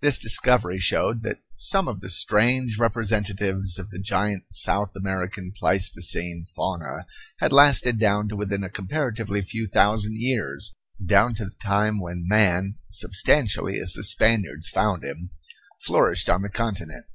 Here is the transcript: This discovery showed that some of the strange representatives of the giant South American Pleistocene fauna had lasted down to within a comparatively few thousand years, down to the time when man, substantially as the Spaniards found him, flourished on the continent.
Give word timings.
This 0.00 0.18
discovery 0.20 0.78
showed 0.78 1.24
that 1.24 1.40
some 1.56 1.88
of 1.88 1.98
the 1.98 2.08
strange 2.08 2.78
representatives 2.78 3.76
of 3.76 3.90
the 3.90 3.98
giant 3.98 4.44
South 4.50 4.94
American 4.94 5.50
Pleistocene 5.50 6.44
fauna 6.54 7.06
had 7.40 7.52
lasted 7.52 7.98
down 7.98 8.28
to 8.28 8.36
within 8.36 8.62
a 8.62 8.70
comparatively 8.70 9.42
few 9.42 9.66
thousand 9.66 10.16
years, 10.18 10.72
down 11.04 11.34
to 11.34 11.44
the 11.46 11.56
time 11.60 12.00
when 12.00 12.28
man, 12.28 12.76
substantially 12.92 13.80
as 13.80 13.94
the 13.94 14.04
Spaniards 14.04 14.68
found 14.68 15.02
him, 15.02 15.30
flourished 15.80 16.28
on 16.28 16.42
the 16.42 16.50
continent. 16.50 17.06